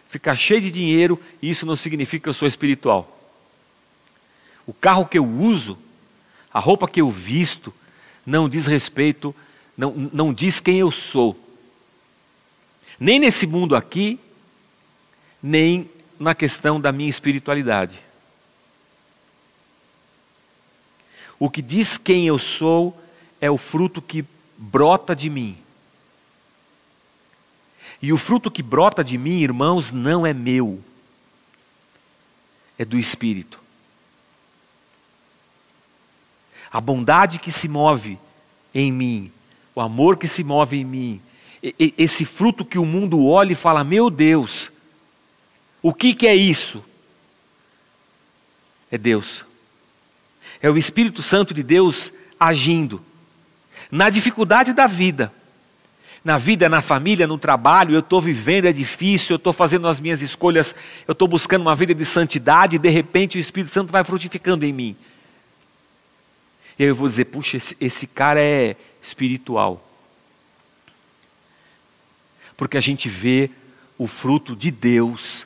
[0.10, 3.18] ficar cheio de dinheiro, e isso não significa que eu sou espiritual.
[4.68, 5.78] O carro que eu uso,
[6.54, 7.74] a roupa que eu visto,
[8.26, 9.34] não diz respeito,
[9.78, 11.34] não, não diz quem eu sou.
[13.00, 14.20] Nem nesse mundo aqui,
[15.42, 18.02] nem na questão da minha espiritualidade.
[21.40, 23.02] O que diz quem eu sou
[23.40, 24.26] é o fruto que
[24.58, 25.56] brota de mim.
[28.06, 30.80] E o fruto que brota de mim, irmãos, não é meu,
[32.78, 33.60] é do Espírito.
[36.72, 38.20] A bondade que se move
[38.76, 39.32] em mim,
[39.74, 41.22] o amor que se move em mim,
[41.98, 44.70] esse fruto que o mundo olha e fala: Meu Deus,
[45.82, 46.86] o que, que é isso?
[48.92, 49.44] É Deus,
[50.62, 53.04] é o Espírito Santo de Deus agindo
[53.90, 55.34] na dificuldade da vida
[56.26, 60.00] na vida, na família, no trabalho, eu estou vivendo, é difícil, eu estou fazendo as
[60.00, 60.74] minhas escolhas,
[61.08, 64.66] eu estou buscando uma vida de santidade, e de repente o Espírito Santo vai frutificando
[64.66, 64.98] em mim.
[66.80, 69.88] E aí eu vou dizer, puxa, esse, esse cara é espiritual.
[72.58, 73.52] Porque a gente vê
[73.96, 75.46] o fruto de Deus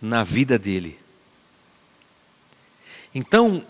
[0.00, 0.98] na vida dele.
[3.14, 3.64] Então,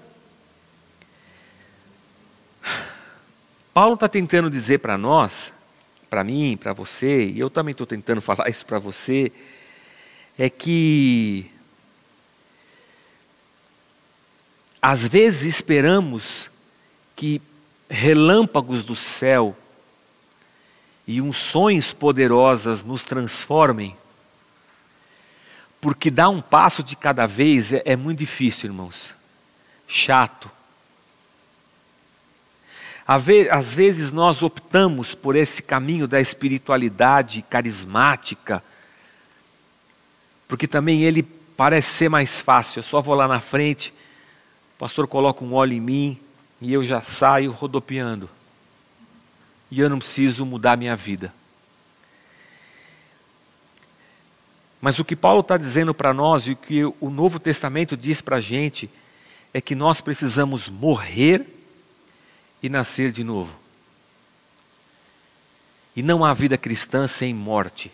[3.73, 5.53] Paulo está tentando dizer para nós
[6.13, 9.33] para mim, para você, e eu também estou tentando falar isso para você,
[10.39, 11.51] é que
[14.83, 16.51] às vezes esperamos
[17.17, 17.41] que
[17.89, 19.57] relâmpagos do céu
[21.07, 23.97] e unções poderosas nos transformem,
[25.81, 29.15] porque dar um passo de cada vez é, é muito difícil, irmãos,
[29.89, 30.51] chato
[33.51, 38.63] às vezes nós optamos por esse caminho da espiritualidade carismática,
[40.47, 42.81] porque também ele parece ser mais fácil.
[42.81, 43.93] Eu só vou lá na frente,
[44.77, 46.19] o pastor coloca um óleo em mim
[46.61, 48.31] e eu já saio rodopiando.
[49.71, 51.33] E eu não preciso mudar minha vida.
[54.81, 58.21] Mas o que Paulo está dizendo para nós e o que o Novo Testamento diz
[58.21, 58.91] para a gente
[59.55, 61.62] é que nós precisamos morrer
[62.63, 63.53] e nascer de novo.
[65.95, 67.91] E não há vida cristã sem morte.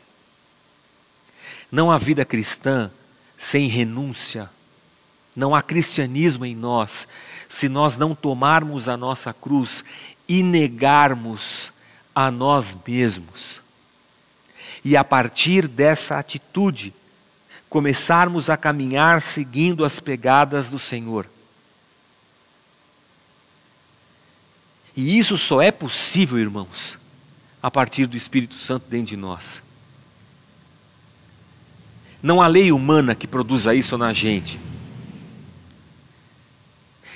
[1.70, 2.90] Não há vida cristã
[3.36, 4.50] sem renúncia.
[5.34, 7.06] Não há cristianismo em nós
[7.48, 9.82] se nós não tomarmos a nossa cruz
[10.28, 11.72] e negarmos
[12.14, 13.60] a nós mesmos.
[14.84, 16.94] E a partir dessa atitude,
[17.68, 21.26] começarmos a caminhar seguindo as pegadas do Senhor.
[24.98, 26.98] E isso só é possível, irmãos,
[27.62, 29.62] a partir do Espírito Santo dentro de nós.
[32.20, 34.58] Não há lei humana que produza isso na gente.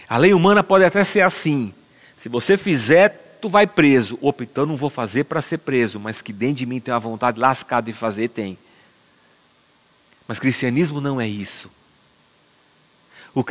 [0.08, 1.74] A lei humana pode até ser assim.
[2.16, 4.16] Se você fizer, tu vai preso.
[4.22, 7.00] Opa, então não vou fazer para ser preso, mas que dentro de mim tem uma
[7.00, 8.56] vontade lascada de fazer, tem.
[10.28, 11.68] Mas cristianismo não é isso.
[13.34, 13.44] O,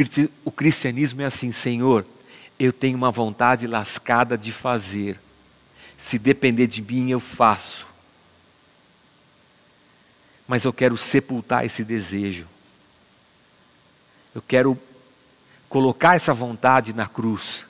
[0.45, 2.05] o cristianismo é assim, Senhor,
[2.65, 5.19] eu tenho uma vontade lascada de fazer.
[5.97, 7.87] Se depender de mim, eu faço.
[10.47, 12.45] Mas eu quero sepultar esse desejo.
[14.33, 14.77] Eu quero
[15.69, 17.65] colocar essa vontade na cruz.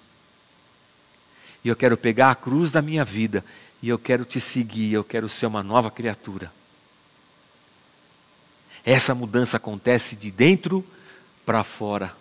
[1.64, 3.46] E eu quero pegar a cruz da minha vida
[3.82, 6.52] e eu quero te seguir, eu quero ser uma nova criatura.
[8.84, 10.86] Essa mudança acontece de dentro
[11.46, 12.16] para fora.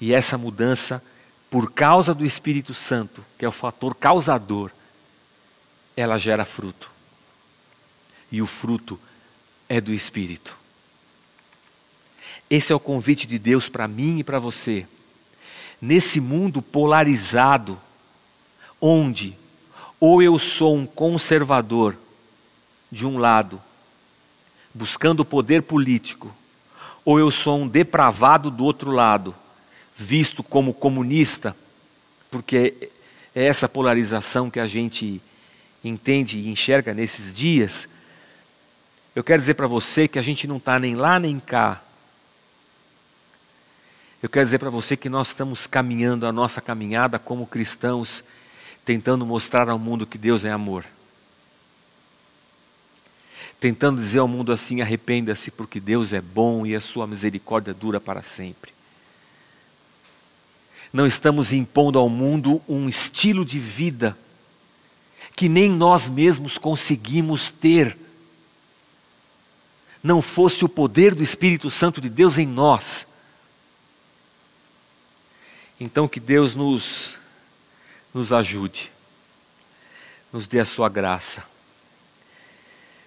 [0.00, 1.02] E essa mudança,
[1.50, 4.70] por causa do Espírito Santo, que é o fator causador,
[5.96, 6.88] ela gera fruto.
[8.30, 8.98] E o fruto
[9.68, 10.56] é do Espírito.
[12.48, 14.86] Esse é o convite de Deus para mim e para você.
[15.80, 17.78] Nesse mundo polarizado,
[18.80, 19.36] onde
[19.98, 21.96] ou eu sou um conservador
[22.90, 23.60] de um lado,
[24.72, 26.34] buscando poder político,
[27.04, 29.34] ou eu sou um depravado do outro lado,
[30.00, 31.54] visto como comunista,
[32.30, 32.90] porque
[33.34, 35.20] é essa polarização que a gente
[35.84, 37.86] entende e enxerga nesses dias.
[39.14, 41.82] Eu quero dizer para você que a gente não está nem lá nem cá.
[44.22, 48.24] Eu quero dizer para você que nós estamos caminhando a nossa caminhada como cristãos,
[48.84, 50.86] tentando mostrar ao mundo que Deus é amor
[53.60, 58.00] tentando dizer ao mundo assim: arrependa-se, porque Deus é bom e a sua misericórdia dura
[58.00, 58.72] para sempre.
[60.92, 64.16] Não estamos impondo ao mundo um estilo de vida
[65.36, 67.96] que nem nós mesmos conseguimos ter.
[70.02, 73.06] Não fosse o poder do Espírito Santo de Deus em nós.
[75.78, 77.14] Então que Deus nos
[78.12, 78.90] nos ajude.
[80.32, 81.44] Nos dê a sua graça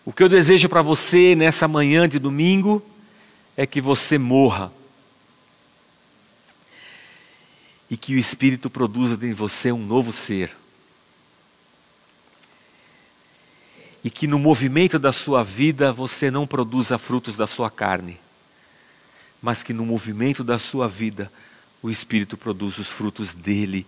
[0.06, 2.84] o que eu desejo para você nessa manhã de domingo
[3.56, 4.72] é que você morra.
[7.90, 10.56] E que o Espírito produza em você um novo ser.
[14.04, 18.20] E que no movimento da sua vida você não produza frutos da sua carne,
[19.42, 21.32] mas que no movimento da sua vida
[21.82, 23.86] o Espírito produza os frutos dele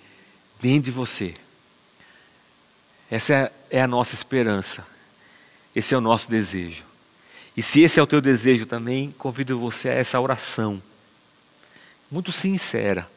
[0.61, 1.33] dentro de você.
[3.09, 4.85] Essa é, é a nossa esperança.
[5.75, 6.83] Esse é o nosso desejo.
[7.55, 10.81] E se esse é o teu desejo também, convido você a essa oração,
[12.11, 13.09] muito sincera,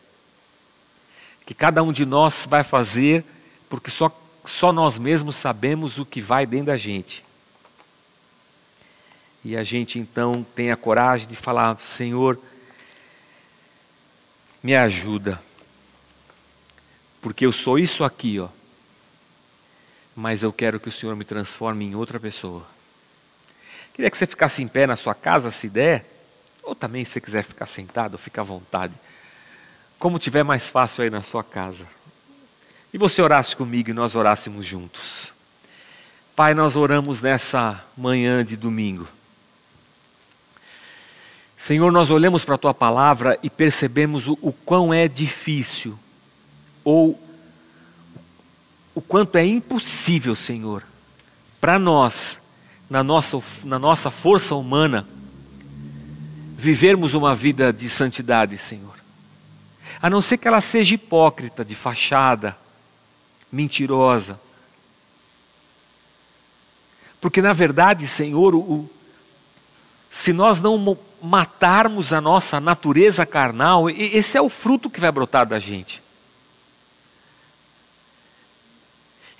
[1.48, 3.24] que cada um de nós vai fazer,
[3.70, 7.24] porque só, só nós mesmos sabemos o que vai dentro da gente.
[9.42, 12.38] E a gente então tem a coragem de falar: Senhor,
[14.62, 15.40] me ajuda,
[17.22, 18.50] porque eu sou isso aqui, ó
[20.18, 22.66] mas eu quero que o Senhor me transforme em outra pessoa.
[23.94, 26.04] Queria que você ficasse em pé na sua casa, se der,
[26.60, 28.92] ou também se você quiser ficar sentado, fica à vontade.
[29.98, 31.86] Como tiver mais fácil aí na sua casa.
[32.92, 35.32] E você orasse comigo e nós orássemos juntos.
[36.34, 39.08] Pai, nós oramos nessa manhã de domingo.
[41.56, 45.98] Senhor, nós olhamos para a tua palavra e percebemos o, o quão é difícil
[46.84, 47.20] ou
[48.94, 50.84] o quanto é impossível, Senhor,
[51.60, 52.40] para nós,
[52.88, 55.06] na nossa, na nossa força humana,
[56.56, 58.97] vivermos uma vida de santidade, Senhor.
[60.00, 62.56] A não ser que ela seja hipócrita, de fachada,
[63.50, 64.38] mentirosa.
[67.20, 68.88] Porque na verdade, Senhor, o,
[70.10, 75.46] se nós não matarmos a nossa natureza carnal, esse é o fruto que vai brotar
[75.46, 76.02] da gente.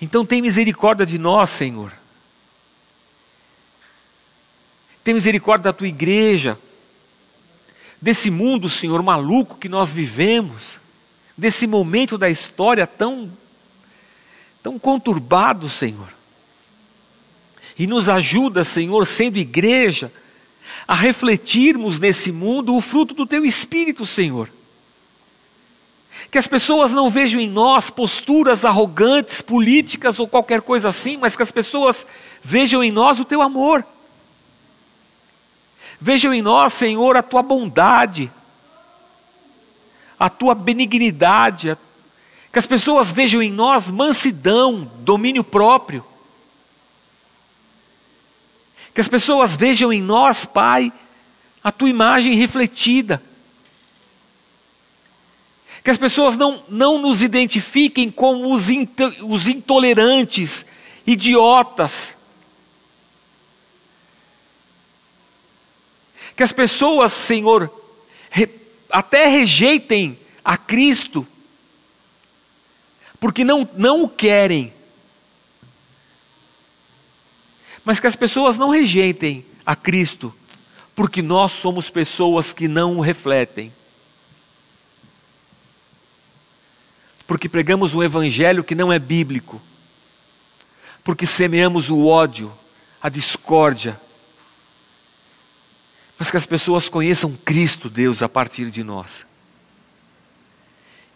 [0.01, 1.93] Então tem misericórdia de nós, Senhor.
[5.03, 6.59] Tem misericórdia da tua igreja,
[8.01, 10.79] desse mundo, Senhor, maluco que nós vivemos,
[11.37, 13.31] desse momento da história tão,
[14.63, 16.09] tão conturbado, Senhor.
[17.79, 20.13] E nos ajuda, Senhor, sendo igreja,
[20.87, 24.51] a refletirmos nesse mundo o fruto do teu Espírito, Senhor.
[26.31, 31.37] Que as pessoas não vejam em nós posturas arrogantes, políticas ou qualquer coisa assim, mas
[31.37, 32.07] que as pessoas
[32.43, 33.85] vejam em nós o teu amor.
[36.01, 38.31] Vejam em nós, Senhor, a tua bondade,
[40.19, 41.77] a tua benignidade,
[42.53, 46.05] que as pessoas vejam em nós mansidão, domínio próprio.
[48.95, 50.93] Que as pessoas vejam em nós, Pai,
[51.63, 53.23] a tua imagem refletida.
[55.85, 58.67] Que as pessoas não, não nos identifiquem como os,
[59.23, 60.65] os intolerantes,
[61.07, 62.13] idiotas.
[66.39, 67.69] Que as pessoas, Senhor,
[68.31, 68.49] re,
[68.89, 71.27] até rejeitem a Cristo,
[73.19, 74.73] porque não, não o querem.
[77.85, 80.33] Mas que as pessoas não rejeitem a Cristo,
[80.95, 83.73] porque nós somos pessoas que não o refletem.
[87.27, 89.61] Porque pregamos um evangelho que não é bíblico.
[91.03, 92.53] Porque semeamos o ódio,
[93.03, 94.01] a discórdia.
[96.19, 99.25] Mas que as pessoas conheçam Cristo, Deus, a partir de nós.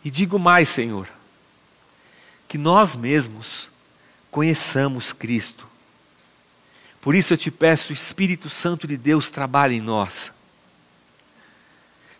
[0.04, 1.08] E digo mais, Senhor,
[2.46, 3.68] que nós mesmos
[4.30, 5.72] conheçamos Cristo
[7.02, 10.30] por isso eu te peço, Espírito Santo de Deus, trabalhe em nós.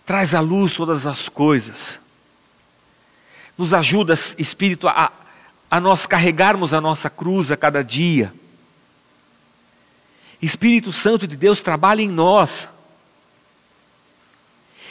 [0.04, 2.00] Traz à luz todas as coisas.
[3.56, 5.12] Nos ajuda, Espírito, a,
[5.70, 8.34] a nós carregarmos a nossa cruz a cada dia.
[10.42, 12.68] Espírito Santo de Deus, trabalhe em nós.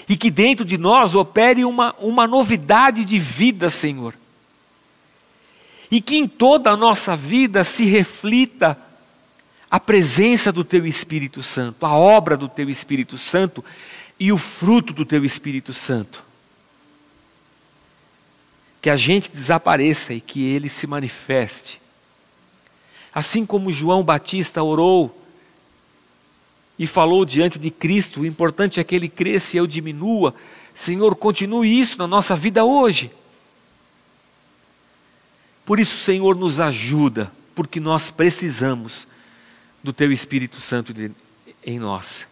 [0.08, 4.16] E que dentro de nós opere uma, uma novidade de vida, Senhor.
[5.92, 8.78] E que em toda a nossa vida se reflita
[9.70, 13.64] a presença do Teu Espírito Santo, a obra do Teu Espírito Santo
[14.18, 16.24] e o fruto do Teu Espírito Santo.
[18.82, 21.82] Que a gente desapareça e que ele se manifeste.
[23.14, 25.21] Assim como João Batista orou
[26.82, 30.34] e falou diante de Cristo, o importante é que ele cresça e eu diminua.
[30.74, 33.12] Senhor, continue isso na nossa vida hoje.
[35.64, 39.08] Por isso, Senhor, nos ajuda, porque nós precisamos
[39.84, 40.92] do Teu Espírito Santo
[41.64, 42.26] em nós.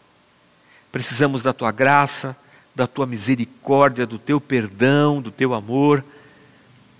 [0.91, 2.35] Precisamos da Tua graça,
[2.73, 6.03] da Tua misericórdia, do Teu perdão, do Teu amor.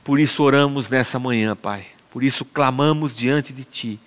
[0.04, 1.88] Por isso oramos nessa manhã, Pai.
[2.12, 4.00] Por isso clamamos diante de Ti.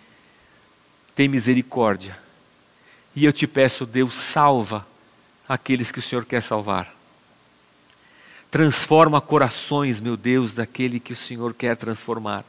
[1.17, 2.23] Tem misericórdia.
[3.15, 4.87] E eu te peço, Deus, salva
[5.49, 6.95] aqueles que o Senhor quer salvar.
[8.51, 12.45] Transforma corações, meu Deus, daquele que o Senhor quer transformar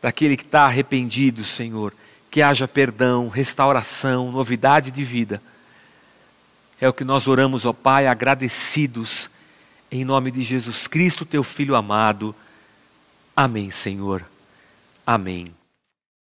[0.00, 1.92] daquele que está arrependido, Senhor,
[2.30, 5.42] que haja perdão, restauração, novidade de vida.
[6.80, 9.28] É o que nós oramos, ó Pai, agradecidos,
[9.90, 12.34] em nome de Jesus Cristo, teu Filho amado.
[13.34, 14.24] Amém, Senhor.
[15.06, 15.57] Amém.